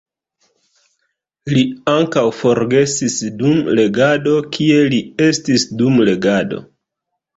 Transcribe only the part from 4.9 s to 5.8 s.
li estis